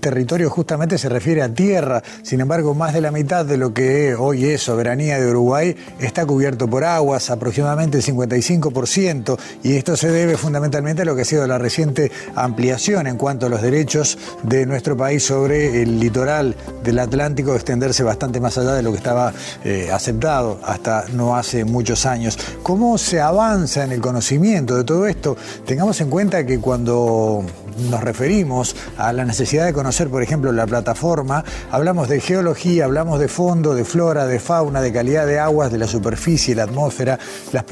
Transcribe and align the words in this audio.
Territorio 0.00 0.50
justamente 0.50 0.98
se 0.98 1.08
refiere 1.08 1.42
a 1.42 1.48
tierra, 1.48 2.02
sin 2.22 2.40
embargo 2.40 2.74
más 2.74 2.94
de 2.94 3.00
la 3.00 3.10
mitad 3.10 3.44
de 3.44 3.56
lo 3.56 3.72
que 3.74 4.14
hoy 4.14 4.44
es 4.44 4.62
soberanía 4.62 5.18
de 5.18 5.30
Uruguay 5.30 5.76
está 6.00 6.24
cubierto 6.24 6.68
por 6.68 6.84
aguas, 6.84 7.30
aproximadamente 7.30 7.98
el 7.98 8.04
55%, 8.04 9.38
y 9.62 9.76
esto 9.76 9.96
se 9.96 10.10
debe 10.10 10.36
fundamentalmente 10.36 11.02
a 11.02 11.04
lo 11.04 11.14
que 11.14 11.22
ha 11.22 11.24
sido 11.24 11.46
la 11.46 11.58
reciente 11.58 12.10
ampliación 12.34 13.06
en 13.06 13.16
cuanto 13.16 13.46
a 13.46 13.48
los 13.48 13.62
derechos 13.62 14.18
de 14.42 14.66
nuestro 14.66 14.96
país 14.96 15.24
sobre 15.24 15.82
el 15.82 15.98
litoral 15.98 16.54
del 16.82 16.98
Atlántico, 16.98 17.54
extenderse 17.54 18.02
bastante 18.02 18.40
más 18.40 18.56
allá 18.58 18.74
de 18.74 18.82
lo 18.82 18.92
que 18.92 18.98
estaba 18.98 19.32
eh, 19.64 19.90
aceptado 19.92 20.60
hasta 20.64 21.04
no 21.12 21.36
hace 21.36 21.64
muchos 21.64 22.06
años. 22.06 22.38
¿Cómo 22.62 22.98
se 22.98 23.20
avanza 23.20 23.84
en 23.84 23.92
el 23.92 24.00
conocimiento 24.00 24.76
de 24.76 24.84
todo 24.84 25.06
esto? 25.06 25.36
Tengamos 25.66 26.00
en 26.00 26.10
cuenta 26.10 26.44
que 26.46 26.58
cuando 26.60 27.44
nos 27.78 28.02
referimos 28.02 28.76
a 28.96 29.12
la 29.12 29.24
necesidad 29.24 29.64
de 29.64 29.72
conocer, 29.72 30.08
por 30.08 30.22
ejemplo, 30.22 30.52
la 30.52 30.66
plataforma, 30.66 31.44
hablamos 31.70 32.08
de 32.08 32.20
geología, 32.20 32.84
hablamos 32.84 33.20
de 33.20 33.28
fondo, 33.28 33.74
de 33.74 33.84
flora, 33.84 34.26
de 34.26 34.38
fauna, 34.40 34.80
de 34.80 34.92
calidad 34.92 35.26
de 35.26 35.38
aguas, 35.38 35.70
de 35.72 35.78
la 35.78 35.86
superficie, 35.86 36.54
la 36.54 36.64
atmósfera, 36.64 37.18
las, 37.52 37.64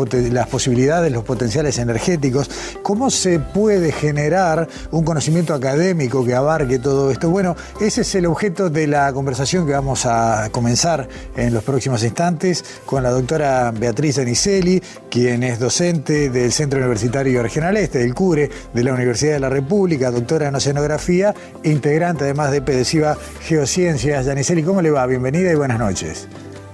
posibilidades, 0.49 1.13
los 1.13 1.25
potenciales 1.25 1.79
energéticos. 1.79 2.51
¿Cómo 2.83 3.11
se 3.11 3.39
puede 3.39 3.93
generar 3.93 4.69
un 4.91 5.05
conocimiento 5.05 5.55
académico 5.55 6.25
que 6.25 6.35
abarque 6.35 6.79
todo 6.79 7.11
esto? 7.11 7.31
Bueno, 7.31 7.57
ese 7.81 8.03
es 8.03 8.15
el 8.15 8.27
objeto 8.27 8.71
de 8.71 8.87
la 8.87 9.13
conversación 9.13 9.67
que 9.67 9.73
vamos 9.73 10.07
a 10.07 10.49
comenzar 10.53 11.09
en 11.37 11.53
los 11.53 11.65
próximos 11.65 12.03
instantes 12.03 12.65
con 12.85 13.03
la 13.03 13.11
doctora 13.11 13.73
Beatriz 13.73 14.19
Anicelli, 14.19 14.83
quien 15.11 15.43
es 15.43 15.59
docente 15.59 16.31
del 16.31 16.53
Centro 16.53 16.79
Universitario 16.79 17.43
Regional 17.43 17.77
Este, 17.77 17.99
del 17.99 18.15
CURE, 18.15 18.51
de 18.73 18.85
la 18.85 18.93
Universidad 18.93 19.35
de 19.35 19.41
la 19.41 19.49
República 19.49 19.96
doctora 19.99 20.49
en 20.49 20.55
oceanografía, 20.55 21.35
integrante 21.65 22.25
además 22.25 22.51
de 22.51 22.63
PEDESIVA 22.63 23.17
Geociencias. 23.43 24.27
Yaniseli, 24.27 24.63
¿cómo 24.63 24.83
le 24.83 24.91
va? 24.91 25.07
Bienvenida 25.07 25.51
y 25.53 25.55
buenas 25.55 25.79
noches. 25.79 26.29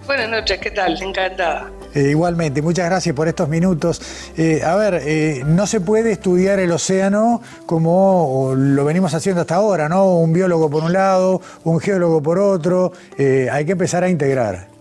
Buenas 0.07 0.29
noches, 0.29 0.59
¿qué 0.59 0.71
tal? 0.71 1.01
Encantada. 1.01 1.71
Eh, 1.95 2.09
igualmente, 2.11 2.63
muchas 2.63 2.87
gracias 2.87 3.15
por 3.15 3.29
estos 3.29 3.49
minutos. 3.49 4.01
Eh, 4.37 4.63
a 4.65 4.75
ver, 4.77 5.03
eh, 5.05 5.43
no 5.47 5.67
se 5.67 5.81
puede 5.81 6.13
estudiar 6.13 6.59
el 6.59 6.73
océano 6.73 7.43
como 7.67 8.55
lo 8.57 8.85
venimos 8.85 9.15
haciendo 9.15 9.43
hasta 9.43 9.57
ahora, 9.57 9.89
¿no? 9.89 10.17
Un 10.17 10.33
biólogo 10.33 10.71
por 10.71 10.85
un 10.85 10.93
lado, 10.93 11.41
un 11.65 11.81
geólogo 11.81 12.23
por 12.23 12.39
otro. 12.39 12.93
hay 13.19 13.65
que 13.65 13.73
empezar 13.73 14.05
a 14.05 14.09
integrar. 14.09 14.72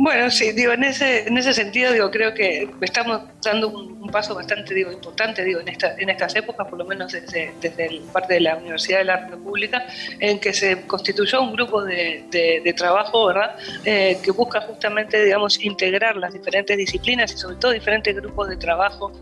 Bueno, 0.00 0.30
sí, 0.30 0.52
digo, 0.52 0.72
en 0.72 0.84
ese, 0.84 1.26
en 1.26 1.36
ese 1.38 1.52
sentido, 1.52 1.92
digo, 1.92 2.08
creo 2.08 2.32
que 2.32 2.70
estamos 2.82 3.20
dando 3.42 3.68
un, 3.68 4.08
paso 4.12 4.32
bastante, 4.32 4.72
digo, 4.72 4.92
importante, 4.92 5.44
digo, 5.44 5.58
en, 5.58 5.68
esta, 5.68 5.96
en 5.98 6.08
estas 6.08 6.36
épocas, 6.36 6.68
por 6.68 6.78
lo 6.78 6.84
menos 6.84 7.10
desde, 7.12 7.52
desde 7.60 8.00
parte 8.12 8.34
de 8.34 8.40
la 8.40 8.56
Universidad 8.56 8.98
de 8.98 9.04
la 9.04 9.26
República, 9.26 9.86
en 10.20 10.38
que 10.38 10.54
se 10.54 10.86
constituyó 10.86 11.42
un 11.42 11.52
grupo 11.52 11.82
de, 11.82 12.24
de, 12.30 12.72
trabajo, 12.74 13.26
¿verdad?, 13.26 13.56
eh, 13.84 14.18
que 14.22 14.30
busca 14.30 14.60
justamente, 14.60 15.24
digamos, 15.24 15.60
integrar 15.62 16.16
las 16.16 16.32
diferentes 16.32 16.76
disciplinas 16.76 17.32
y 17.32 17.36
sobre 17.36 17.56
todo 17.56 17.72
diferentes 17.72 18.14
grupos 18.14 18.48
de 18.48 18.56
trabajo 18.56 19.12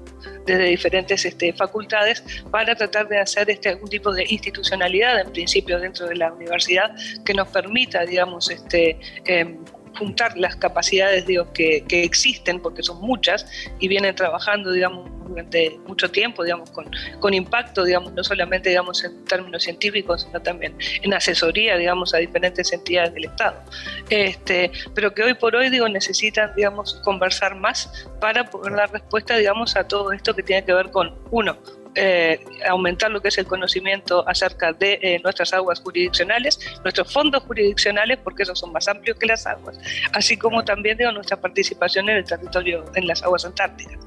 desde 0.44 0.64
diferentes 0.64 1.24
este, 1.24 1.54
facultades 1.54 2.22
para 2.50 2.74
tratar 2.76 3.08
de 3.08 3.18
hacer 3.18 3.48
este, 3.50 3.70
algún 3.70 3.88
tipo 3.88 4.12
de 4.12 4.24
institucionalidad, 4.28 5.20
en 5.20 5.32
principio, 5.32 5.80
dentro 5.80 6.06
de 6.06 6.16
la 6.16 6.32
universidad, 6.32 6.94
que 7.24 7.32
nos 7.32 7.48
permita, 7.48 8.04
digamos, 8.04 8.50
este, 8.50 9.00
eh, 9.24 9.56
juntar 9.96 10.36
las 10.36 10.56
capacidades 10.56 11.26
digo, 11.26 11.52
que, 11.52 11.84
que, 11.88 12.04
existen, 12.04 12.60
porque 12.60 12.82
son 12.82 13.00
muchas, 13.00 13.46
y 13.78 13.88
vienen 13.88 14.14
trabajando, 14.14 14.72
digamos, 14.72 15.10
durante 15.26 15.78
mucho 15.86 16.10
tiempo, 16.10 16.44
digamos, 16.44 16.70
con, 16.70 16.88
con 17.20 17.34
impacto, 17.34 17.84
digamos, 17.84 18.12
no 18.12 18.22
solamente, 18.22 18.68
digamos, 18.68 19.02
en 19.04 19.24
términos 19.24 19.62
científicos, 19.62 20.22
sino 20.22 20.40
también 20.40 20.76
en 21.02 21.14
asesoría, 21.14 21.76
digamos, 21.76 22.14
a 22.14 22.18
diferentes 22.18 22.72
entidades 22.72 23.12
del 23.14 23.24
Estado. 23.24 23.62
Este, 24.08 24.70
pero 24.94 25.12
que 25.12 25.22
hoy 25.22 25.34
por 25.34 25.56
hoy, 25.56 25.70
digo, 25.70 25.88
necesitan, 25.88 26.52
digamos, 26.54 26.94
conversar 27.04 27.56
más 27.56 28.08
para 28.20 28.44
poder 28.48 28.74
dar 28.74 28.92
respuesta, 28.92 29.36
digamos, 29.36 29.76
a 29.76 29.86
todo 29.86 30.12
esto 30.12 30.34
que 30.34 30.42
tiene 30.42 30.64
que 30.64 30.72
ver 30.72 30.90
con, 30.90 31.14
uno, 31.30 31.56
eh, 31.96 32.44
aumentar 32.68 33.10
lo 33.10 33.20
que 33.20 33.28
es 33.28 33.38
el 33.38 33.46
conocimiento 33.46 34.26
acerca 34.28 34.72
de 34.72 34.98
eh, 35.02 35.20
nuestras 35.22 35.52
aguas 35.52 35.80
jurisdiccionales, 35.80 36.58
nuestros 36.84 37.12
fondos 37.12 37.42
jurisdiccionales, 37.44 38.18
porque 38.22 38.42
esos 38.42 38.58
son 38.58 38.72
más 38.72 38.86
amplios 38.88 39.18
que 39.18 39.26
las 39.26 39.46
aguas, 39.46 39.78
así 40.12 40.36
como 40.36 40.64
también 40.64 40.96
digo, 40.96 41.10
nuestra 41.12 41.38
participación 41.40 42.08
en 42.10 42.18
el 42.18 42.24
territorio, 42.24 42.84
en 42.94 43.06
las 43.06 43.22
aguas 43.22 43.44
antárticas. 43.44 43.98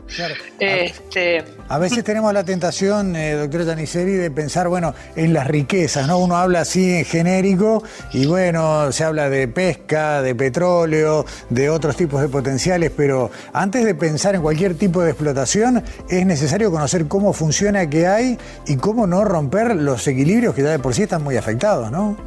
Este, 0.60 1.44
a 1.68 1.78
veces 1.78 2.04
tenemos 2.04 2.34
la 2.34 2.44
tentación, 2.44 3.16
eh, 3.16 3.34
doctora 3.34 3.66
de 3.76 4.32
pensar, 4.32 4.68
bueno, 4.68 4.94
en 5.16 5.34
las 5.34 5.48
riquezas, 5.48 6.08
¿no? 6.08 6.18
Uno 6.20 6.38
habla 6.38 6.62
así 6.62 6.98
en 6.98 7.06
genérico 7.06 7.84
y 8.14 8.26
bueno, 8.26 8.92
se 8.92 9.04
habla 9.04 9.30
de 9.30 9.48
pesca, 9.48 10.22
de 10.22 10.36
petróleo, 10.36 11.26
de 11.50 11.70
otros 11.70 11.96
tipos 11.96 12.22
de 12.22 12.30
potenciales, 12.30 12.92
pero 12.96 13.32
antes 13.54 13.86
de 13.86 13.96
pensar 13.96 14.36
en 14.36 14.42
cualquier 14.42 14.76
tipo 14.76 15.02
de 15.02 15.12
explotación, 15.12 15.84
es 16.10 16.26
necesario 16.26 16.72
conocer 16.72 17.08
cómo 17.08 17.34
funciona 17.34 17.79
que 17.88 18.08
hay 18.08 18.38
y 18.66 18.78
cómo 18.78 19.06
no 19.06 19.24
romper 19.24 19.76
los 19.76 20.08
equilibrios 20.08 20.56
que 20.56 20.64
ya 20.64 20.72
de 20.72 20.80
por 20.80 20.94
sí 20.94 21.04
están 21.04 21.24
muy 21.24 21.38
afectados, 21.38 21.92
¿no? 21.92 22.18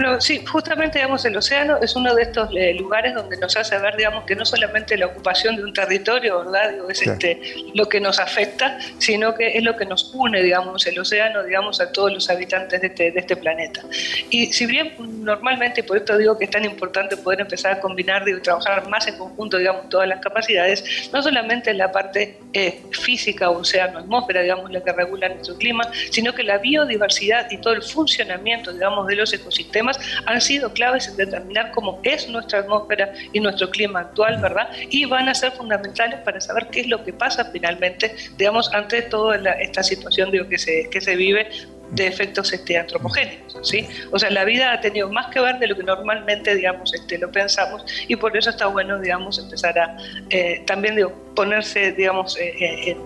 Bueno, 0.00 0.20
sí, 0.20 0.44
justamente 0.46 1.00
digamos, 1.00 1.24
el 1.24 1.36
océano 1.36 1.78
es 1.82 1.96
uno 1.96 2.14
de 2.14 2.22
estos 2.22 2.48
eh, 2.54 2.72
lugares 2.74 3.14
donde 3.14 3.36
nos 3.36 3.56
hace 3.56 3.76
ver 3.80 3.96
digamos, 3.96 4.22
que 4.26 4.36
no 4.36 4.46
solamente 4.46 4.96
la 4.96 5.06
ocupación 5.06 5.56
de 5.56 5.64
un 5.64 5.72
territorio 5.72 6.38
¿verdad? 6.44 6.88
es 6.88 7.02
este, 7.02 7.40
lo 7.74 7.88
que 7.88 8.00
nos 8.00 8.20
afecta, 8.20 8.78
sino 8.98 9.34
que 9.34 9.58
es 9.58 9.64
lo 9.64 9.76
que 9.76 9.84
nos 9.84 10.14
une 10.14 10.40
digamos, 10.40 10.86
el 10.86 11.00
océano 11.00 11.42
digamos, 11.42 11.80
a 11.80 11.90
todos 11.90 12.12
los 12.12 12.30
habitantes 12.30 12.80
de 12.80 12.86
este, 12.86 13.10
de 13.10 13.18
este 13.18 13.34
planeta. 13.34 13.82
Y 14.30 14.52
si 14.52 14.66
bien 14.66 14.94
normalmente, 15.24 15.82
por 15.82 15.96
esto 15.96 16.16
digo 16.16 16.38
que 16.38 16.44
es 16.44 16.50
tan 16.52 16.64
importante 16.64 17.16
poder 17.16 17.40
empezar 17.40 17.72
a 17.72 17.80
combinar 17.80 18.22
y 18.28 18.40
trabajar 18.40 18.88
más 18.88 19.08
en 19.08 19.18
conjunto 19.18 19.56
digamos, 19.56 19.88
todas 19.88 20.06
las 20.06 20.20
capacidades, 20.20 21.10
no 21.12 21.20
solamente 21.24 21.74
la 21.74 21.90
parte 21.90 22.38
eh, 22.52 22.82
física, 22.92 23.50
océano-atmósfera, 23.50 24.42
digamos, 24.42 24.70
la 24.70 24.80
que 24.80 24.92
regula 24.92 25.28
nuestro 25.28 25.56
clima, 25.56 25.90
sino 26.12 26.32
que 26.32 26.44
la 26.44 26.58
biodiversidad 26.58 27.50
y 27.50 27.60
todo 27.60 27.74
el 27.74 27.82
funcionamiento 27.82 28.72
digamos, 28.72 29.08
de 29.08 29.16
los 29.16 29.32
ecosistemas 29.32 29.87
han 30.26 30.40
sido 30.40 30.72
claves 30.72 31.08
en 31.08 31.16
determinar 31.16 31.70
cómo 31.72 32.00
es 32.02 32.28
nuestra 32.28 32.60
atmósfera 32.60 33.12
y 33.32 33.40
nuestro 33.40 33.70
clima 33.70 34.00
actual, 34.00 34.40
¿verdad? 34.40 34.68
Y 34.90 35.04
van 35.04 35.28
a 35.28 35.34
ser 35.34 35.52
fundamentales 35.52 36.20
para 36.20 36.40
saber 36.40 36.68
qué 36.68 36.80
es 36.80 36.88
lo 36.88 37.04
que 37.04 37.12
pasa 37.12 37.50
finalmente, 37.52 38.14
digamos, 38.36 38.72
ante 38.74 39.02
toda 39.02 39.36
esta 39.60 39.82
situación 39.82 40.30
digo, 40.30 40.48
que, 40.48 40.58
se, 40.58 40.88
que 40.90 41.00
se 41.00 41.16
vive 41.16 41.48
de 41.90 42.06
efectos 42.06 42.52
este, 42.52 42.76
antropogénicos, 42.76 43.58
¿sí? 43.62 43.86
O 44.10 44.18
sea, 44.18 44.30
la 44.30 44.44
vida 44.44 44.72
ha 44.72 44.80
tenido 44.80 45.10
más 45.10 45.26
que 45.32 45.40
ver 45.40 45.58
de 45.58 45.68
lo 45.68 45.76
que 45.76 45.82
normalmente, 45.82 46.54
digamos, 46.54 46.92
este, 46.92 47.18
lo 47.18 47.30
pensamos 47.30 47.84
y 48.06 48.16
por 48.16 48.36
eso 48.36 48.50
está 48.50 48.66
bueno, 48.66 48.98
digamos, 48.98 49.38
empezar 49.38 49.78
a 49.78 49.96
eh, 50.30 50.62
también 50.66 50.96
digo, 50.96 51.12
ponerse, 51.34 51.92
digamos, 51.92 52.36
eh, 52.38 52.54
eh, 52.60 52.96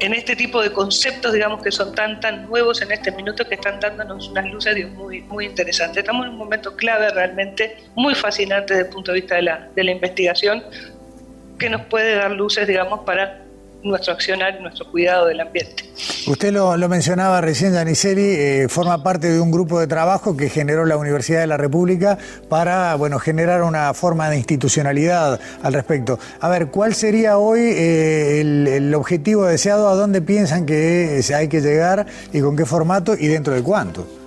en, 0.00 0.14
este 0.14 0.36
tipo 0.36 0.62
de 0.62 0.70
conceptos, 0.70 1.32
digamos, 1.32 1.62
que 1.62 1.70
son 1.70 1.94
tan, 1.94 2.20
tan 2.20 2.46
nuevos 2.46 2.82
en 2.82 2.92
este 2.92 3.10
minuto 3.12 3.46
que 3.48 3.54
están 3.54 3.80
dándonos 3.80 4.28
unas 4.28 4.46
luces 4.50 4.74
digo, 4.74 4.90
muy, 4.90 5.22
muy 5.22 5.46
interesantes. 5.46 5.98
Estamos 5.98 6.26
en 6.26 6.32
un 6.32 6.38
momento 6.38 6.76
clave 6.76 7.10
realmente, 7.10 7.76
muy 7.94 8.14
fascinante 8.14 8.74
desde 8.74 8.88
el 8.88 8.92
punto 8.92 9.12
de 9.12 9.20
vista 9.20 9.36
de 9.36 9.42
la, 9.42 9.68
de 9.74 9.84
la 9.84 9.92
investigación, 9.92 10.62
que 11.58 11.70
nos 11.70 11.82
puede 11.86 12.16
dar 12.16 12.32
luces, 12.32 12.66
digamos, 12.66 13.00
para 13.00 13.44
nuestro 13.82 14.12
accionar 14.12 14.60
nuestro 14.60 14.90
cuidado 14.90 15.26
del 15.26 15.40
ambiente. 15.40 15.84
Usted 16.26 16.52
lo, 16.52 16.76
mencionaba 16.88 17.40
recién, 17.40 17.72
Yaniseli, 17.72 18.22
eh, 18.22 18.66
forma 18.68 19.02
parte 19.02 19.30
de 19.30 19.40
un 19.40 19.50
grupo 19.50 19.80
de 19.80 19.86
trabajo 19.86 20.36
que 20.36 20.48
generó 20.48 20.84
la 20.84 20.96
Universidad 20.96 21.40
de 21.40 21.46
la 21.46 21.56
República 21.56 22.18
para 22.48 22.94
bueno, 22.96 23.18
generar 23.18 23.62
una 23.62 23.94
forma 23.94 24.28
de 24.30 24.36
institucionalidad 24.36 25.40
al 25.62 25.72
respecto. 25.72 26.18
A 26.40 26.48
ver, 26.48 26.68
¿cuál 26.68 26.94
sería 26.94 27.38
hoy 27.38 27.60
eh, 27.60 28.40
el, 28.40 28.94
objetivo 28.94 29.46
deseado? 29.46 29.88
¿A 29.88 29.94
dónde 29.94 30.20
piensan 30.20 30.66
que 30.66 31.22
hay 31.34 31.48
que 31.48 31.60
llegar 31.60 32.06
y 32.32 32.40
con 32.40 32.56
qué 32.56 32.66
formato 32.66 33.14
y 33.18 33.28
dentro 33.28 33.54
de 33.54 33.62
cuánto? 33.62 34.19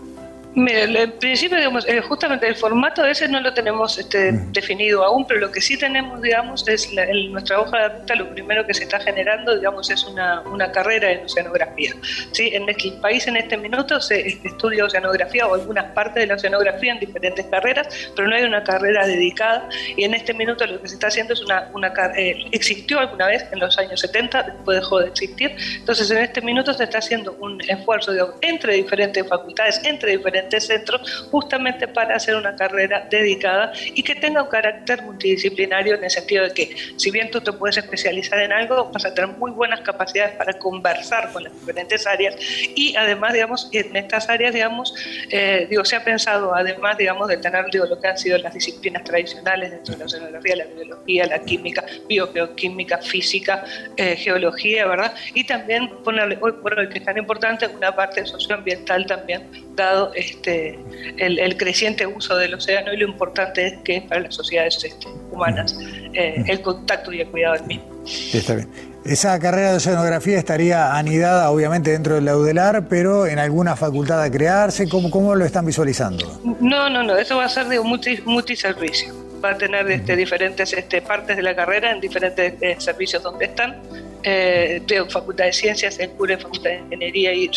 Mira, 0.55 0.83
en 0.83 1.11
principio, 1.13 1.57
digamos, 1.57 1.85
justamente 2.07 2.47
el 2.47 2.55
formato 2.55 3.03
ese 3.05 3.27
no 3.27 3.39
lo 3.39 3.53
tenemos 3.53 3.97
este, 3.97 4.31
definido 4.51 5.03
aún, 5.03 5.25
pero 5.25 5.39
lo 5.39 5.51
que 5.51 5.59
sí 5.59 5.77
tenemos, 5.79 6.21
digamos, 6.21 6.67
es 6.67 6.91
nuestra 7.31 7.59
hoja 7.59 7.89
de 7.89 7.99
ruta, 7.99 8.15
lo 8.15 8.29
primero 8.29 8.65
que 8.65 8.73
se 8.73 8.83
está 8.83 8.99
generando, 8.99 9.55
digamos, 9.55 9.89
es 9.89 10.03
una, 10.03 10.41
una 10.41 10.71
carrera 10.71 11.11
en 11.11 11.25
oceanografía. 11.25 11.93
¿sí? 12.33 12.51
En 12.53 12.69
el 12.69 12.75
país 13.01 13.25
en 13.27 13.37
este 13.37 13.57
minuto 13.57 13.99
se 13.99 14.27
estudia 14.43 14.85
oceanografía 14.85 15.47
o 15.47 15.55
algunas 15.55 15.85
partes 15.93 16.21
de 16.21 16.27
la 16.27 16.35
oceanografía 16.35 16.93
en 16.93 16.99
diferentes 16.99 17.45
carreras, 17.47 17.87
pero 18.15 18.27
no 18.27 18.35
hay 18.35 18.43
una 18.43 18.63
carrera 18.63 19.07
dedicada 19.07 19.67
y 19.95 20.03
en 20.03 20.13
este 20.13 20.35
minuto 20.35 20.67
lo 20.67 20.79
que 20.81 20.87
se 20.87 20.95
está 20.95 21.07
haciendo 21.07 21.33
es 21.33 21.41
una, 21.41 21.69
una 21.73 21.91
eh, 22.15 22.45
existió 22.51 22.99
alguna 22.99 23.27
vez 23.27 23.45
en 23.51 23.59
los 23.59 23.77
años 23.79 23.99
70, 23.99 24.43
después 24.43 24.79
dejó 24.79 24.99
de 24.99 25.07
existir, 25.07 25.55
entonces 25.77 26.11
en 26.11 26.19
este 26.19 26.41
minuto 26.41 26.73
se 26.73 26.83
está 26.83 26.99
haciendo 26.99 27.35
un 27.39 27.59
esfuerzo 27.67 28.11
digamos, 28.11 28.35
entre 28.41 28.73
diferentes 28.73 29.27
facultades, 29.27 29.81
entre 29.83 30.11
diferentes 30.11 30.42
diferentes 30.43 30.67
centros, 30.67 31.27
justamente 31.31 31.87
para 31.87 32.15
hacer 32.15 32.35
una 32.35 32.55
carrera 32.55 33.07
dedicada 33.09 33.71
y 33.93 34.03
que 34.03 34.15
tenga 34.15 34.43
un 34.43 34.49
carácter 34.49 35.01
multidisciplinario 35.03 35.95
en 35.95 36.03
el 36.03 36.09
sentido 36.09 36.43
de 36.43 36.53
que 36.53 36.75
si 36.97 37.11
bien 37.11 37.29
tú 37.31 37.41
te 37.41 37.51
puedes 37.53 37.77
especializar 37.77 38.39
en 38.39 38.51
algo, 38.51 38.89
vas 38.91 39.05
a 39.05 39.13
tener 39.13 39.35
muy 39.37 39.51
buenas 39.51 39.81
capacidades 39.81 40.35
para 40.35 40.53
conversar 40.53 41.31
con 41.31 41.43
las 41.43 41.53
diferentes 41.53 42.05
áreas 42.07 42.35
y 42.75 42.95
además, 42.95 43.33
digamos, 43.33 43.69
en 43.71 43.95
estas 43.95 44.29
áreas, 44.29 44.53
digamos, 44.53 44.93
eh, 45.29 45.67
se 45.83 45.95
ha 45.97 46.03
pensado, 46.03 46.55
además, 46.55 46.97
digamos, 46.97 47.27
de 47.27 47.37
tener 47.37 47.65
digo, 47.71 47.85
lo 47.85 47.99
que 47.99 48.07
han 48.07 48.17
sido 48.17 48.37
las 48.37 48.53
disciplinas 48.53 49.03
tradicionales 49.03 49.71
dentro 49.71 49.93
de 49.93 49.99
la 49.99 50.05
oceanografía, 50.05 50.55
la 50.55 50.65
biología, 50.65 51.25
la 51.25 51.39
química, 51.39 51.83
biogeoquímica, 52.07 52.99
física, 52.99 53.65
eh, 53.97 54.15
geología, 54.15 54.85
¿verdad? 54.87 55.13
Y 55.33 55.43
también 55.43 55.89
ponerle 56.03 56.37
hoy 56.39 56.53
por 56.53 56.77
hoy, 56.77 56.89
que 56.89 56.99
es 56.99 57.05
tan 57.05 57.17
importante, 57.17 57.67
una 57.67 57.93
parte 57.95 58.25
socioambiental 58.25 59.05
también, 59.05 59.72
dado 59.75 60.11
este, 60.13 60.79
el, 61.17 61.57
creciente 61.57 62.05
uso 62.05 62.35
del 62.37 62.53
océano 62.53 62.93
y 62.93 62.97
lo 62.97 63.07
importante 63.07 63.67
es 63.67 63.73
que 63.83 63.97
es 63.97 64.03
para 64.03 64.21
las 64.21 64.35
sociedades 64.35 64.83
este, 64.83 65.07
humanas 65.31 65.77
eh, 66.13 66.43
el 66.47 66.61
contacto 66.61 67.11
y 67.11 67.21
el 67.21 67.27
cuidado 67.27 67.55
del 67.55 67.65
mismo. 67.65 67.85
Está 68.05 68.55
bien. 68.55 68.69
Esa 69.05 69.37
carrera 69.37 69.71
de 69.71 69.77
oceanografía 69.77 70.37
estaría 70.37 70.95
anidada, 70.95 71.49
obviamente, 71.49 71.91
dentro 71.91 72.15
del 72.15 72.25
laudelar, 72.25 72.87
pero 72.87 73.27
en 73.27 73.37
alguna 73.37 73.75
facultad 73.75 74.21
a 74.21 74.31
crearse. 74.31 74.87
¿Cómo, 74.87 75.11
cómo 75.11 75.35
lo 75.35 75.43
están 75.43 75.65
visualizando? 75.65 76.39
No, 76.61 76.89
no, 76.89 77.03
no. 77.03 77.17
Eso 77.17 77.35
va 77.35 77.45
a 77.45 77.49
ser 77.49 77.67
de 77.67 77.81
multi, 77.81 78.19
multiservicio. 78.23 79.13
Va 79.43 79.51
a 79.51 79.57
tener 79.57 79.91
este, 79.91 80.15
diferentes 80.15 80.71
este, 80.71 81.01
partes 81.01 81.35
de 81.35 81.43
la 81.43 81.53
carrera 81.53 81.91
en 81.91 81.99
diferentes 81.99 82.53
eh, 82.61 82.75
servicios 82.79 83.21
donde 83.21 83.45
están. 83.45 83.81
Eh, 84.23 84.81
Facultad 85.09 85.45
de 85.45 85.53
Ciencias, 85.53 85.99
el 85.99 86.11
CURE, 86.11 86.37
Facultad 86.37 86.69
de 86.69 86.77
Ingeniería 86.77 87.33
y 87.33 87.49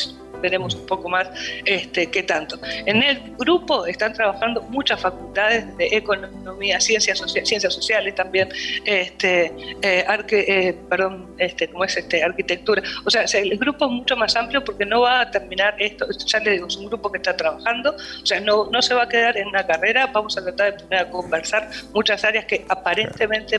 veremos 0.47 0.75
un 0.77 0.87
poco 0.87 1.09
más 1.09 1.29
este, 1.65 2.09
qué 2.11 2.23
tanto. 2.23 2.59
En 2.63 3.03
el 3.03 3.35
grupo 3.37 3.85
están 3.87 4.13
trabajando 4.13 4.63
muchas 4.63 5.01
facultades 5.01 5.77
de 5.77 5.87
economía, 5.91 6.81
ciencias, 6.81 7.19
sociales 7.19 8.15
también, 8.15 8.49
este, 8.85 9.47
eh, 9.83 10.07
eh, 10.31 10.77
perdón, 10.89 11.35
este, 11.39 11.69
¿cómo 11.69 11.85
es 11.85 11.97
este? 11.97 12.23
arquitectura. 12.23 12.83
O 13.05 13.11
sea, 13.11 13.25
el 13.25 13.59
grupo 13.59 13.87
es 13.87 13.91
mucho 13.91 14.17
más 14.17 14.37
amplio 14.37 14.63
porque 14.63 14.87
no 14.87 15.01
va 15.01 15.23
a 15.23 15.31
terminar 15.31 15.75
esto, 15.79 16.07
ya 16.27 16.39
les 16.39 16.55
digo, 16.55 16.67
es 16.69 16.77
un 16.77 16.87
grupo 16.87 17.11
que 17.11 17.19
está 17.19 17.37
trabajando, 17.37 17.97
o 18.23 18.27
sea, 18.27 18.41
no, 18.41 18.71
no 18.71 18.81
se 18.83 18.95
va 18.95 19.05
a 19.05 19.09
quedar 19.09 19.37
en 19.37 19.49
una 19.49 19.67
carrera, 19.67 20.07
vamos 20.07 20.37
a 20.39 20.43
tratar 20.45 20.73
de 20.73 20.85
poner 20.85 21.01
a 21.01 21.11
conversar 21.11 21.71
muchas 21.93 22.23
áreas 22.25 22.45
que 22.45 22.65
aparentemente 22.69 23.59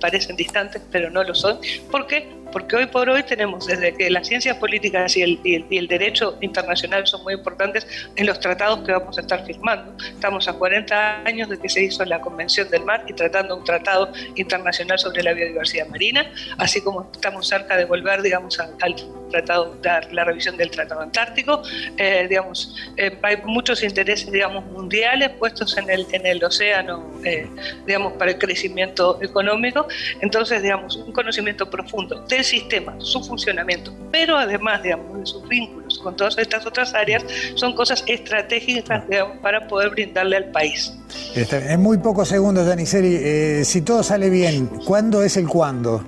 parecen 0.00 0.36
distantes, 0.36 0.82
pero 0.90 1.10
no 1.10 1.24
lo 1.24 1.34
son. 1.34 1.58
¿Por 1.90 2.06
qué? 2.06 2.39
Porque 2.52 2.76
hoy 2.76 2.86
por 2.86 3.08
hoy 3.08 3.22
tenemos 3.22 3.66
desde 3.66 3.94
que 3.94 4.10
las 4.10 4.26
ciencias 4.26 4.56
políticas 4.56 5.16
y 5.16 5.22
el, 5.22 5.40
y 5.44 5.76
el, 5.76 5.88
derecho 5.88 6.36
internacional 6.40 7.06
son 7.06 7.22
muy 7.22 7.34
importantes 7.34 7.86
en 8.16 8.26
los 8.26 8.40
tratados 8.40 8.80
que 8.80 8.92
vamos 8.92 9.18
a 9.18 9.20
estar 9.20 9.44
firmando. 9.44 9.94
Estamos 10.04 10.48
a 10.48 10.52
40 10.52 11.22
años 11.24 11.48
de 11.48 11.58
que 11.58 11.68
se 11.68 11.82
hizo 11.82 12.04
la 12.04 12.20
Convención 12.20 12.68
del 12.70 12.84
Mar 12.84 13.04
y 13.08 13.12
tratando 13.12 13.56
un 13.56 13.64
tratado 13.64 14.12
internacional 14.36 14.98
sobre 14.98 15.22
la 15.22 15.32
biodiversidad 15.32 15.86
marina, 15.88 16.30
así 16.58 16.80
como 16.82 17.10
estamos 17.12 17.46
cerca 17.48 17.76
de 17.76 17.84
volver, 17.84 18.22
digamos, 18.22 18.58
al, 18.58 18.94
tratado, 19.30 19.76
dar 19.82 20.12
la 20.12 20.24
revisión 20.24 20.56
del 20.56 20.70
Tratado 20.70 21.00
Antártico. 21.00 21.62
Eh, 21.96 22.26
digamos, 22.28 22.76
eh, 22.96 23.18
hay 23.22 23.38
muchos 23.44 23.82
intereses, 23.82 24.30
digamos, 24.30 24.64
mundiales 24.66 25.30
puestos 25.30 25.76
en 25.76 25.88
el, 25.88 26.06
en 26.12 26.26
el 26.26 26.42
océano, 26.44 27.10
eh, 27.24 27.48
digamos, 27.86 28.14
para 28.14 28.32
el 28.32 28.38
crecimiento 28.38 29.18
económico. 29.22 29.86
Entonces, 30.20 30.62
digamos, 30.62 30.96
un 30.96 31.12
conocimiento 31.12 31.68
profundo 31.68 32.24
de 32.28 32.44
sistema, 32.44 32.94
su 32.98 33.22
funcionamiento, 33.22 33.92
pero 34.10 34.36
además, 34.36 34.82
digamos, 34.82 35.18
de 35.18 35.26
sus 35.26 35.48
vínculos 35.48 35.98
con 35.98 36.16
todas 36.16 36.36
estas 36.38 36.66
otras 36.66 36.94
áreas, 36.94 37.24
son 37.54 37.74
cosas 37.74 38.04
estratégicas 38.06 39.04
para 39.42 39.66
poder 39.66 39.90
brindarle 39.90 40.36
al 40.36 40.50
país. 40.50 40.92
En 41.34 41.80
muy 41.80 41.98
pocos 41.98 42.28
segundos, 42.28 42.66
Daniseri, 42.66 43.64
si 43.64 43.82
todo 43.82 44.02
sale 44.02 44.30
bien, 44.30 44.66
¿cuándo 44.66 45.22
es 45.22 45.36
el 45.36 45.48
cuándo? 45.48 46.04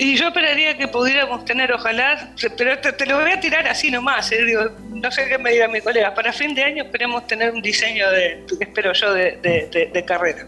Y 0.00 0.16
yo 0.16 0.28
esperaría 0.28 0.78
que 0.78 0.88
pudiéramos 0.88 1.44
tener, 1.44 1.70
ojalá, 1.72 2.32
pero 2.56 2.78
te, 2.78 3.04
lo 3.04 3.20
voy 3.20 3.32
a 3.32 3.38
tirar 3.38 3.66
así 3.66 3.90
nomás, 3.90 4.32
eh, 4.32 4.42
digo, 4.46 4.62
no 4.94 5.10
sé 5.10 5.28
qué 5.28 5.36
me 5.36 5.50
dirá 5.50 5.68
mi 5.68 5.82
colega, 5.82 6.14
para 6.14 6.32
fin 6.32 6.54
de 6.54 6.64
año 6.64 6.84
esperemos 6.84 7.26
tener 7.26 7.52
un 7.52 7.60
diseño 7.60 8.10
de, 8.10 8.42
espero 8.60 8.94
yo, 8.94 9.12
de, 9.12 10.04
carrera. 10.08 10.46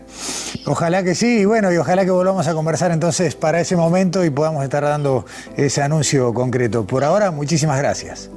Ojalá 0.64 1.04
que 1.04 1.14
sí, 1.14 1.40
y 1.40 1.44
bueno, 1.44 1.70
y 1.70 1.76
ojalá 1.76 2.06
que 2.06 2.10
volvamos 2.10 2.48
a 2.48 2.54
conversar 2.54 2.92
entonces 2.92 3.34
para 3.34 3.60
ese 3.60 3.76
momento 3.76 4.24
y 4.24 4.30
podamos 4.30 4.64
estar 4.64 4.84
dando 4.84 5.26
ese 5.54 5.82
anuncio 5.82 6.32
concreto. 6.32 6.86
Por 6.86 7.04
ahora, 7.04 7.30
muchísimas 7.30 7.78
gracias. 7.78 8.30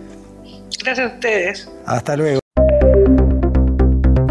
Gracias 0.84 1.12
a 1.12 1.16
ustedes. 1.16 1.70
Hasta 1.86 2.18
luego. 2.18 2.44